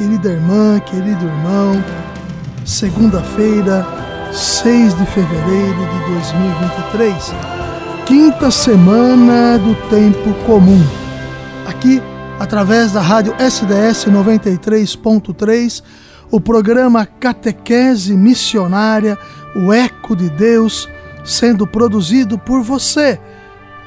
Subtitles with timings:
[0.00, 1.84] querida irmã, querido irmão.
[2.64, 3.86] Segunda-feira,
[4.32, 7.34] 6 de fevereiro de 2023,
[8.06, 10.82] quinta semana do tempo comum.
[11.66, 12.02] Aqui,
[12.38, 15.82] através da rádio SDS 93.3,
[16.30, 19.18] o programa Catequese Missionária,
[19.54, 20.88] o Eco de Deus,
[21.22, 23.20] sendo produzido por você,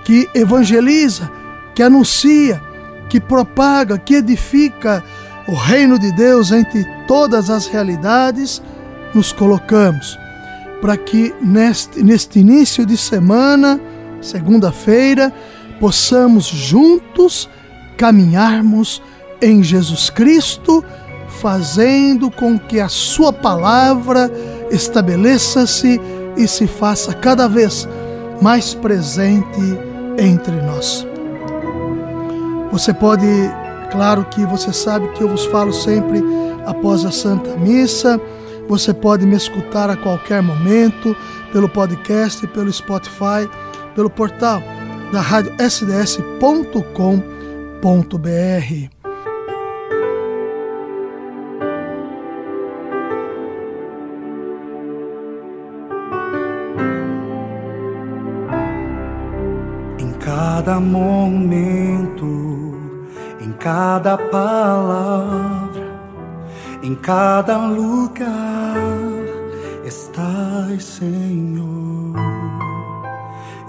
[0.03, 1.31] que evangeliza,
[1.73, 2.61] que anuncia,
[3.09, 5.03] que propaga, que edifica
[5.47, 8.61] o reino de Deus entre todas as realidades,
[9.13, 10.17] nos colocamos
[10.81, 13.80] para que neste, neste início de semana,
[14.21, 15.31] segunda-feira,
[15.80, 17.49] possamos juntos
[17.97, 19.02] caminharmos
[19.41, 20.83] em Jesus Cristo,
[21.41, 24.30] fazendo com que a Sua palavra
[24.71, 26.02] estabeleça-se
[26.36, 27.88] e se faça cada vez
[28.41, 29.61] mais presente
[30.17, 31.08] entre nós.
[32.71, 33.25] Você pode
[33.94, 36.19] Claro que você sabe que eu vos falo sempre
[36.66, 38.19] após a Santa Missa.
[38.67, 41.16] Você pode me escutar a qualquer momento
[41.52, 43.47] pelo podcast, pelo Spotify,
[43.94, 44.64] pelo portal
[45.11, 46.89] da rádio sds.com.br.
[59.99, 62.72] Em cada momento
[63.64, 65.88] cada palavra,
[66.83, 68.75] em cada lugar
[69.86, 72.14] estás, Senhor.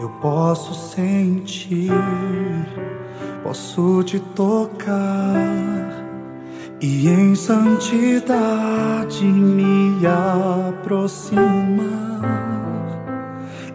[0.00, 1.92] Eu posso sentir,
[3.44, 5.36] posso te tocar
[6.80, 10.04] e em santidade me
[10.68, 11.44] aproximar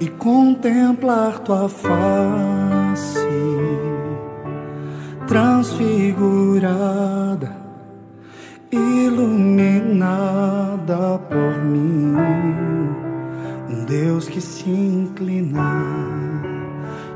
[0.01, 3.68] e contemplar tua face
[5.29, 7.55] transfigurada,
[8.71, 9.99] iluminada
[11.29, 12.15] por mim.
[13.69, 15.61] Um Deus que se inclina,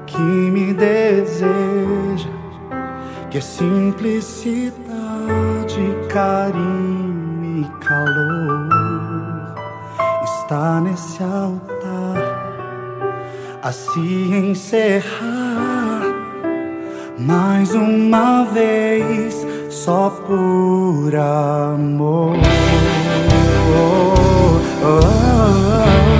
[0.06, 2.30] que me deseja,
[3.32, 4.76] que é simplicidade,
[6.08, 9.56] carinho e calor
[10.24, 11.74] está nesse altar
[13.64, 15.23] a se encerrar
[17.18, 22.36] mais uma vez, só por amor.
[23.76, 25.00] Oh, oh,
[26.10, 26.13] oh,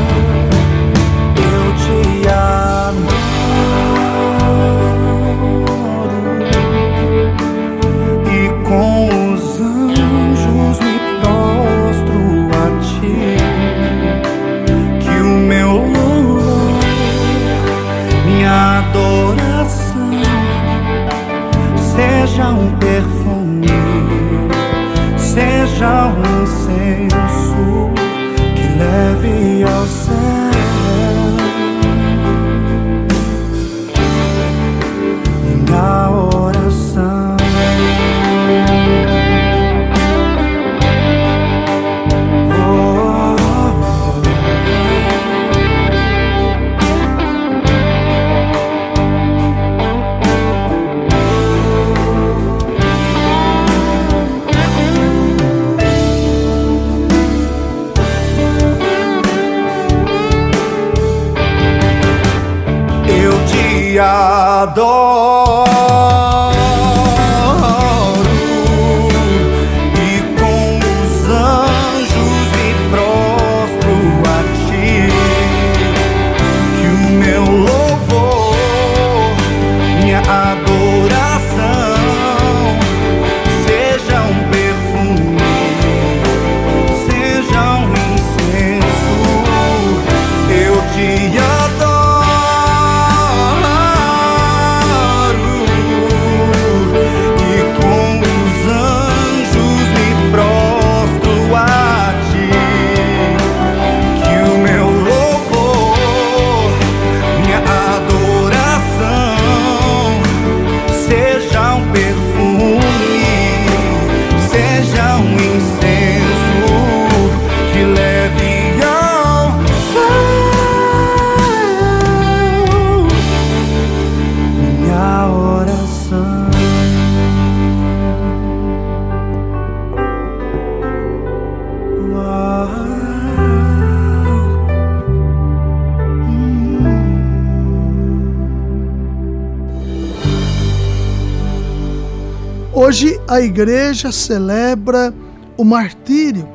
[143.34, 145.12] a igreja celebra
[145.58, 146.48] o martírio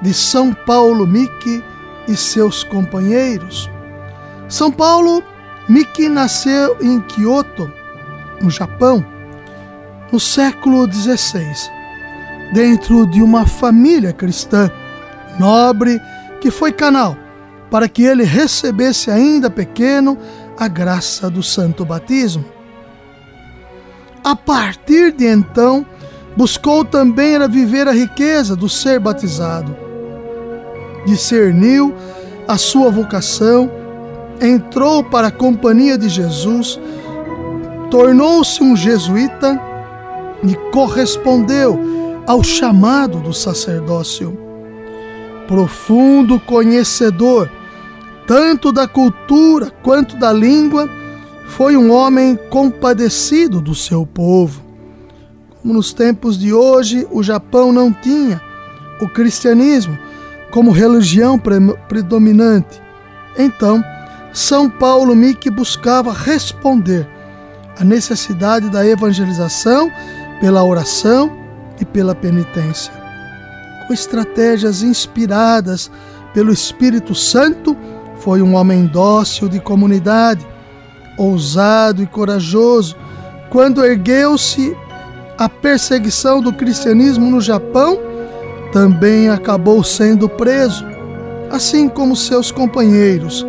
[0.00, 1.62] de São Paulo Miki
[2.08, 3.68] e seus companheiros.
[4.48, 5.22] São Paulo
[5.68, 7.70] Miki nasceu em Kyoto,
[8.40, 9.04] no Japão,
[10.10, 11.44] no século XVI,
[12.54, 14.70] dentro de uma família cristã
[15.38, 16.00] nobre
[16.40, 17.14] que foi canal
[17.70, 20.16] para que ele recebesse ainda pequeno
[20.58, 22.44] a graça do santo batismo.
[24.24, 25.84] A partir de então,
[26.36, 29.76] buscou também era viver a riqueza do ser batizado.
[31.06, 31.94] Discerniu
[32.46, 33.70] a sua vocação,
[34.40, 36.78] entrou para a companhia de Jesus,
[37.90, 39.60] tornou-se um jesuíta
[40.42, 41.78] e correspondeu
[42.26, 44.38] ao chamado do sacerdócio.
[45.46, 47.48] Profundo conhecedor
[48.26, 50.88] tanto da cultura quanto da língua,
[51.48, 54.62] foi um homem compadecido do seu povo.
[55.64, 58.40] Nos tempos de hoje, o Japão não tinha
[59.00, 59.96] o cristianismo
[60.50, 61.40] como religião
[61.88, 62.82] predominante.
[63.38, 63.82] Então,
[64.32, 67.08] São Paulo Miki buscava responder
[67.78, 69.90] à necessidade da evangelização
[70.40, 71.30] pela oração
[71.80, 72.92] e pela penitência.
[73.86, 75.90] Com estratégias inspiradas
[76.34, 77.76] pelo Espírito Santo,
[78.16, 80.46] foi um homem dócil de comunidade,
[81.16, 82.96] ousado e corajoso.
[83.48, 84.76] Quando ergueu-se
[85.42, 87.98] a perseguição do cristianismo no Japão,
[88.72, 90.84] também acabou sendo preso,
[91.50, 93.44] assim como seus companheiros,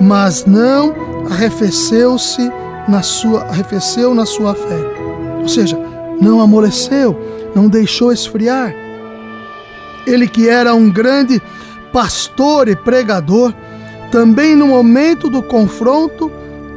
[0.00, 0.94] mas não
[1.30, 2.50] arrefeceu-se
[2.88, 4.80] na sua arrefeceu na sua fé.
[5.42, 5.78] Ou seja,
[6.18, 7.14] não amoleceu,
[7.54, 8.74] não deixou esfriar.
[10.06, 11.42] Ele que era um grande
[11.92, 13.52] pastor e pregador,
[14.10, 16.32] também no momento do confronto,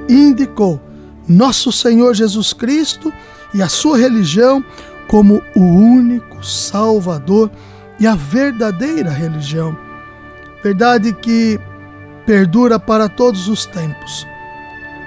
[0.10, 0.78] indicou
[1.26, 3.14] nosso Senhor Jesus Cristo
[3.54, 4.64] e a sua religião
[5.08, 7.50] como o único Salvador
[8.00, 9.78] e a verdadeira religião.
[10.64, 11.60] Verdade que
[12.26, 14.28] perdura para todos os tempos.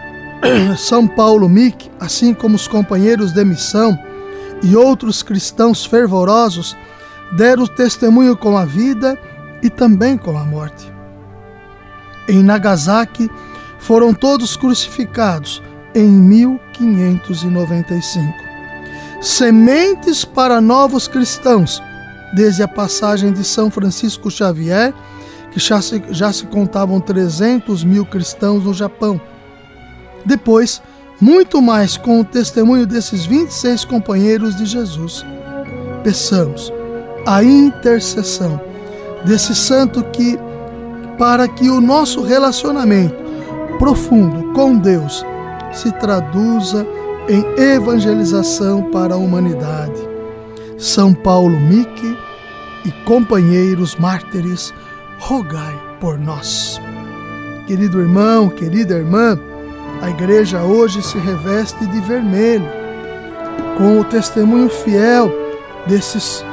[0.78, 3.98] São Paulo Mick, assim como os companheiros de missão
[4.62, 6.76] e outros cristãos fervorosos,
[7.36, 9.18] deram testemunho com a vida
[9.62, 10.90] e também com a morte
[12.30, 13.28] em Nagasaki
[13.78, 15.62] foram todos crucificados
[15.94, 16.06] em
[16.82, 18.34] 1595.
[19.20, 21.82] Sementes para novos cristãos,
[22.34, 24.94] desde a passagem de São Francisco Xavier,
[25.50, 29.20] que já se, já se contavam 300 mil cristãos no Japão.
[30.24, 30.80] Depois,
[31.20, 35.24] muito mais com o testemunho desses 26 companheiros de Jesus.
[36.02, 36.72] Peçamos
[37.26, 38.60] a intercessão
[39.24, 40.38] desse santo que
[41.18, 43.16] para que o nosso relacionamento
[43.78, 45.24] profundo com Deus
[45.72, 46.86] se traduza
[47.28, 50.08] em evangelização para a humanidade.
[50.76, 52.16] São Paulo Mique
[52.84, 54.72] e companheiros mártires,
[55.18, 56.80] rogai por nós.
[57.66, 59.38] Querido irmão, querida irmã,
[60.00, 62.66] a igreja hoje se reveste de vermelho,
[63.76, 65.30] com o testemunho fiel
[65.86, 66.44] desses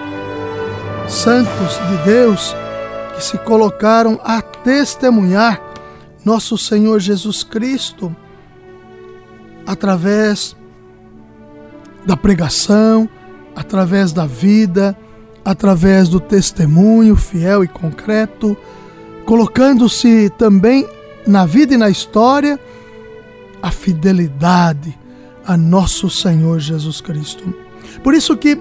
[1.08, 2.56] santos de Deus
[3.16, 5.62] que se colocaram a testemunhar
[6.24, 8.16] nosso Senhor Jesus Cristo
[9.68, 10.56] através
[12.06, 13.10] da pregação,
[13.54, 14.98] através da vida,
[15.44, 18.56] através do testemunho fiel e concreto,
[19.26, 20.88] colocando-se também
[21.28, 22.58] na vida e na história
[23.62, 24.98] a fidelidade
[25.46, 27.54] a nosso Senhor Jesus Cristo.
[28.02, 28.58] Por isso que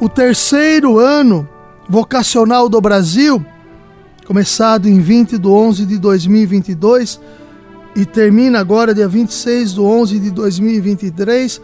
[0.00, 1.46] o terceiro ano
[1.88, 3.44] vocacional do Brasil,
[4.26, 7.20] começado em 20 de 11 de 2022
[7.94, 11.60] e termina agora dia 26 de 11 de 2023,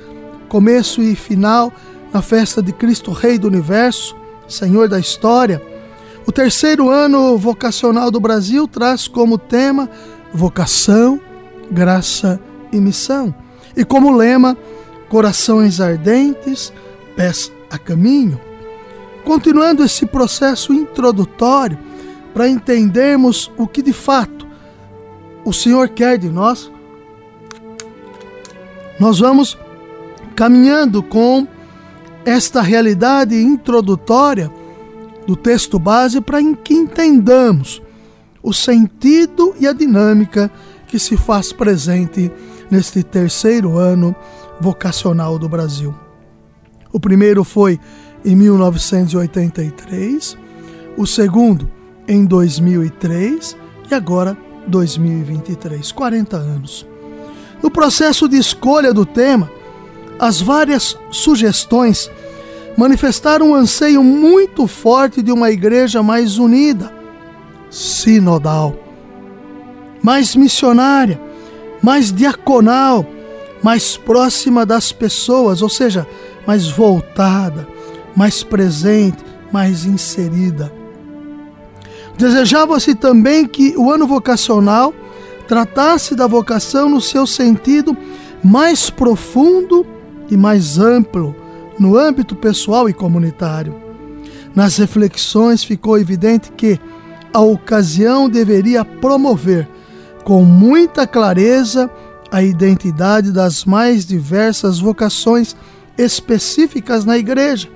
[0.49, 1.73] começo e final
[2.13, 4.17] na festa de Cristo Rei do Universo,
[4.47, 5.63] Senhor da História.
[6.27, 9.89] O terceiro ano vocacional do Brasil traz como tema
[10.33, 11.21] vocação,
[11.71, 12.41] graça
[12.73, 13.35] e missão.
[13.77, 14.57] E como lema,
[15.09, 16.73] corações ardentes,
[17.17, 18.39] pés a caminho
[19.29, 21.79] continuando esse processo introdutório
[22.33, 24.38] para entendermos o que de fato
[25.49, 26.71] o Senhor quer de nós,
[29.01, 29.57] nós vamos
[30.37, 31.49] caminhando com
[32.23, 34.53] esta realidade introdutória
[35.27, 37.81] do texto base para que entendamos
[38.43, 40.53] o sentido e a dinâmica
[40.87, 42.31] que se faz presente
[42.71, 44.15] neste terceiro ano
[44.61, 45.95] vocacional do Brasil.
[46.93, 47.81] O primeiro foi
[48.23, 50.37] em 1983,
[50.95, 51.71] o segundo
[52.07, 53.57] em 2003
[53.91, 54.37] e agora
[54.69, 56.87] 2023, 40 anos.
[57.63, 59.51] No processo de escolha do tema,
[60.19, 62.11] as várias sugestões
[62.77, 66.93] manifestaram um anseio muito forte de uma igreja mais unida,
[67.71, 68.77] sinodal,
[70.03, 71.21] mais missionária,
[71.83, 73.05] mais diaconal,
[73.63, 76.07] mais próxima das pessoas, ou seja,
[76.47, 77.67] mais voltada,
[78.15, 80.78] mais presente, mais inserida.
[82.19, 84.93] Desejava-se também que o ano vocacional
[85.47, 87.97] tratasse da vocação no seu sentido
[88.43, 89.87] mais profundo
[90.29, 91.35] e mais amplo
[91.79, 93.73] no âmbito pessoal e comunitário.
[94.53, 96.81] Nas reflexões ficou evidente que
[97.33, 99.69] a ocasião deveria promover
[100.25, 101.89] com muita clareza
[102.33, 105.55] a identidade das mais diversas vocações
[105.97, 107.69] específicas na igreja,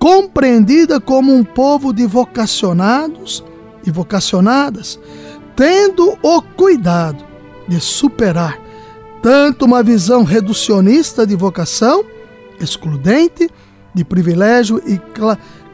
[0.00, 3.44] compreendida como um povo de vocacionados
[3.86, 4.98] e vocacionadas,
[5.56, 7.24] tendo o cuidado
[7.66, 8.58] de superar
[9.22, 12.04] tanto uma visão reducionista de vocação,
[12.60, 13.50] excludente,
[13.94, 15.00] de privilégio e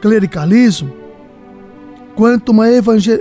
[0.01, 0.91] clericalismo,
[2.15, 2.65] quanto uma,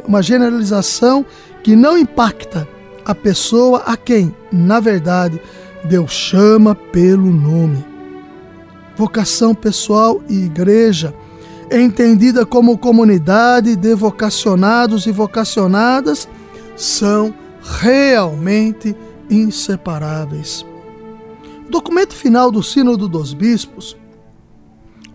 [0.06, 1.26] uma generalização
[1.62, 2.66] que não impacta
[3.04, 5.40] a pessoa a quem, na verdade,
[5.84, 7.84] Deus chama pelo nome.
[8.96, 11.12] Vocação pessoal e igreja
[11.80, 16.28] entendida como comunidade de vocacionados e vocacionadas
[16.76, 17.34] são
[17.80, 18.94] realmente
[19.30, 20.64] inseparáveis.
[21.66, 23.96] O documento final do Sínodo dos Bispos,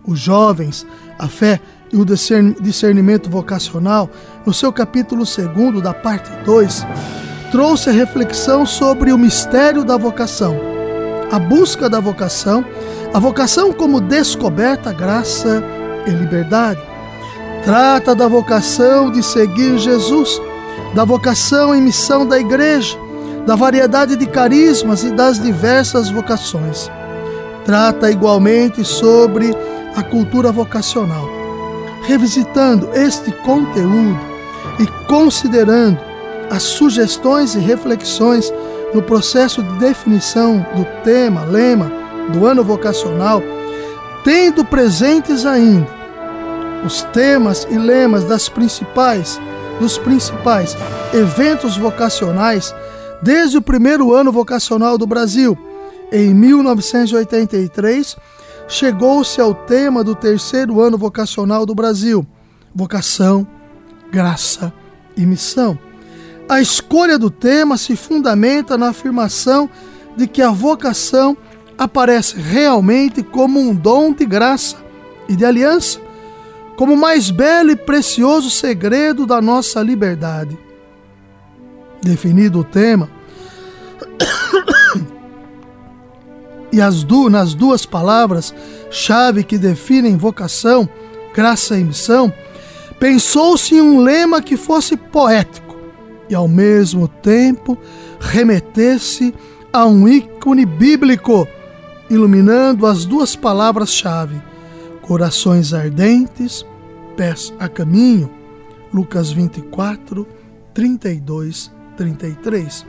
[0.06, 0.86] os jovens,
[1.18, 1.60] a fé
[1.92, 4.10] e o discernimento vocacional,
[4.44, 6.86] no seu capítulo 2, da parte 2,
[7.50, 10.56] trouxe a reflexão sobre o mistério da vocação,
[11.30, 12.64] a busca da vocação,
[13.12, 15.62] a vocação como descoberta, graça
[16.06, 16.80] e liberdade.
[17.64, 20.40] Trata da vocação de seguir Jesus,
[20.94, 22.98] da vocação e missão da igreja,
[23.46, 26.90] da variedade de carismas e das diversas vocações.
[27.64, 29.54] Trata igualmente sobre
[29.94, 31.28] a cultura vocacional.
[32.06, 34.18] Revisitando este conteúdo
[34.78, 36.00] e considerando
[36.50, 38.52] as sugestões e reflexões
[38.92, 41.92] no processo de definição do tema, lema
[42.32, 43.42] do ano vocacional,
[44.24, 45.88] tendo presentes ainda
[46.84, 49.40] os temas e lemas das principais
[49.80, 50.76] dos principais
[51.12, 52.74] eventos vocacionais
[53.22, 55.58] desde o primeiro ano vocacional do Brasil.
[56.12, 58.16] Em 1983,
[58.68, 62.26] chegou-se ao tema do terceiro ano vocacional do Brasil:
[62.74, 63.46] vocação,
[64.12, 64.72] graça
[65.16, 65.78] e missão.
[66.48, 69.70] A escolha do tema se fundamenta na afirmação
[70.16, 71.36] de que a vocação
[71.80, 74.76] aparece realmente como um dom de graça
[75.26, 75.98] e de aliança,
[76.76, 80.58] como o mais belo e precioso segredo da nossa liberdade.
[82.02, 83.08] Definido o tema,
[86.70, 90.86] e as du nas duas palavras-chave que definem vocação,
[91.34, 92.30] graça e missão,
[92.98, 95.76] pensou-se em um lema que fosse poético
[96.28, 97.78] e ao mesmo tempo
[98.20, 99.34] remetesse
[99.72, 101.48] a um ícone bíblico,
[102.10, 104.42] iluminando as duas palavras-chave:
[105.00, 106.66] corações ardentes,
[107.16, 108.28] pés a caminho.
[108.92, 110.26] Lucas 24,
[110.74, 112.84] 32, 33.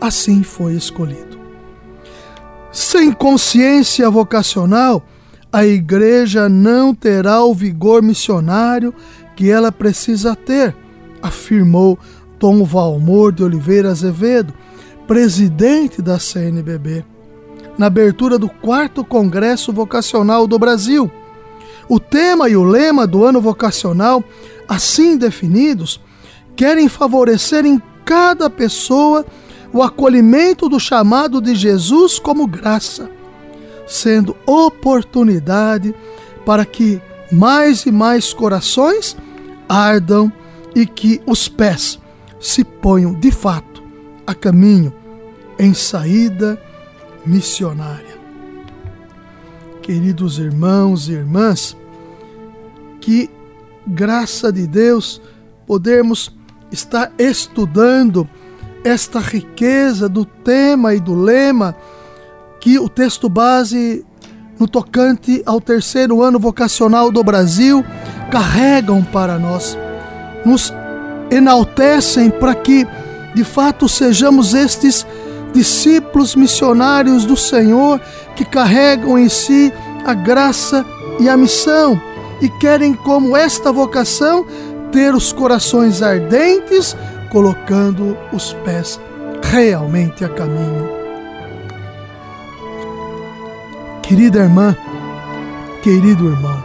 [0.00, 1.38] Assim foi escolhido.
[2.72, 5.02] Sem consciência vocacional,
[5.52, 8.94] a igreja não terá o vigor missionário
[9.36, 10.74] que ela precisa ter,
[11.22, 11.98] afirmou
[12.38, 14.52] Tom Valmor de Oliveira Azevedo,
[15.06, 17.04] presidente da CNBB,
[17.78, 21.10] na abertura do quarto Congresso Vocacional do Brasil.
[21.88, 24.22] O tema e o lema do ano vocacional,
[24.68, 26.00] assim definidos,
[26.56, 29.24] querem favorecer em cada pessoa
[29.72, 33.08] o acolhimento do chamado de Jesus como graça,
[33.86, 35.94] sendo oportunidade
[36.44, 39.16] para que mais e mais corações
[39.68, 40.32] ardam
[40.74, 41.98] e que os pés
[42.40, 43.82] se ponham de fato
[44.26, 44.92] a caminho
[45.58, 46.60] em saída
[47.28, 48.18] missionária.
[49.82, 51.76] Queridos irmãos e irmãs,
[53.00, 53.30] que
[53.86, 55.20] graça de Deus
[55.66, 56.34] podermos
[56.72, 58.28] estar estudando
[58.84, 61.76] esta riqueza do tema e do lema
[62.60, 64.04] que o texto base
[64.58, 67.84] no tocante ao terceiro ano vocacional do Brasil
[68.30, 69.76] carregam para nós.
[70.44, 70.72] Nos
[71.30, 72.86] enaltecem para que,
[73.34, 75.06] de fato, sejamos estes
[75.58, 78.00] discípulos missionários do Senhor
[78.36, 79.72] que carregam em si
[80.06, 80.86] a graça
[81.18, 82.00] e a missão
[82.40, 84.46] e querem, como esta vocação,
[84.92, 86.96] ter os corações ardentes,
[87.32, 89.00] colocando os pés
[89.42, 90.88] realmente a caminho.
[94.00, 94.76] Querida irmã,
[95.82, 96.62] querido irmão,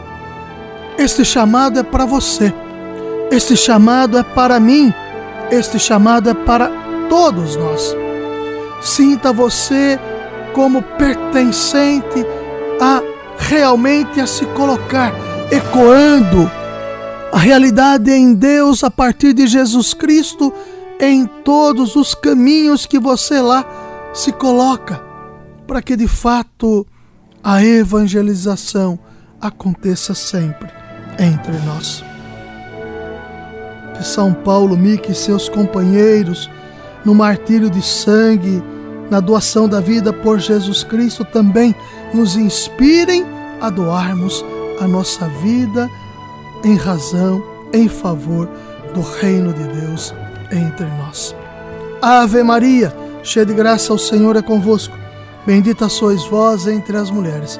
[0.99, 2.53] este chamado é para você,
[3.31, 4.93] este chamado é para mim,
[5.49, 6.69] este chamado é para
[7.09, 8.02] todos nós.
[8.83, 9.99] Sinta você
[10.53, 12.25] como pertencente
[12.79, 13.01] a
[13.37, 15.13] realmente a se colocar
[15.51, 16.49] ecoando
[17.31, 20.53] a realidade em Deus a partir de Jesus Cristo
[20.99, 23.65] em todos os caminhos que você lá
[24.13, 25.01] se coloca,
[25.65, 26.85] para que de fato
[27.43, 28.99] a evangelização
[29.41, 30.69] aconteça sempre
[31.19, 32.03] entre nós.
[33.97, 36.49] Que São Paulo, Mique e seus companheiros,
[37.05, 38.63] no martírio de sangue,
[39.09, 41.75] na doação da vida por Jesus Cristo, também
[42.13, 43.25] nos inspirem
[43.61, 44.43] a doarmos
[44.79, 45.89] a nossa vida
[46.63, 48.49] em razão, em favor
[48.93, 50.13] do reino de Deus
[50.51, 51.35] entre nós.
[52.01, 54.95] Ave Maria, cheia de graça, o Senhor é convosco.
[55.45, 57.59] Bendita sois vós entre as mulheres.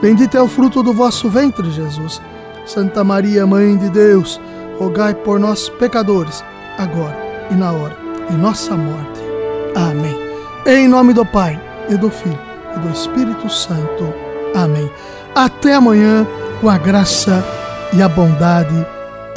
[0.00, 2.20] Bendito é o fruto do vosso ventre, Jesus.
[2.66, 4.40] Santa Maria, Mãe de Deus,
[4.78, 6.44] rogai por nós, pecadores,
[6.78, 7.16] agora
[7.50, 9.20] e na hora de nossa morte.
[9.74, 10.16] Amém.
[10.66, 12.38] Em nome do Pai, e do Filho,
[12.76, 14.12] e do Espírito Santo.
[14.54, 14.90] Amém.
[15.34, 16.26] Até amanhã,
[16.60, 17.44] com a graça
[17.92, 18.74] e a bondade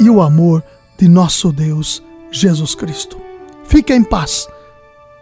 [0.00, 0.62] e o amor
[0.96, 3.18] de nosso Deus Jesus Cristo.
[3.64, 4.48] Fique em paz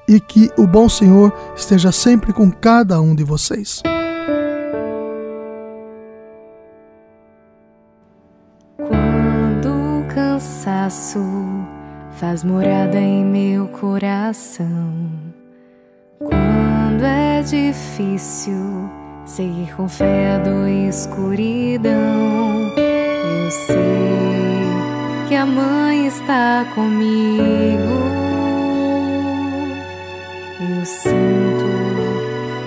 [0.09, 3.83] e que o bom Senhor esteja sempre com cada um de vocês.
[8.77, 11.46] Quando o cansaço
[12.17, 14.95] faz morada em meu coração,
[16.19, 18.89] quando é difícil
[19.27, 27.85] seguir com fé do escuridão, eu sei que a mãe está comigo.
[30.59, 31.67] Eu sinto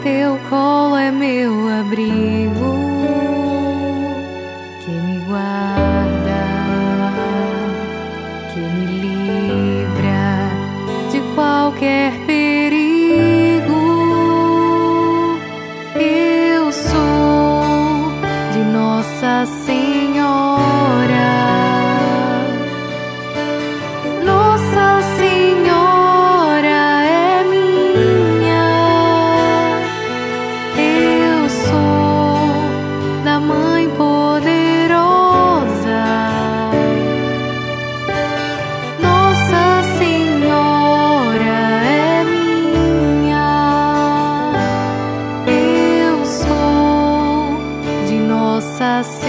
[0.03, 2.28] teu colo é meu abrigo
[11.79, 12.28] qualquer
[49.03, 49.28] se